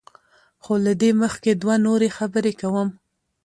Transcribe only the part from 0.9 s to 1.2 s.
دې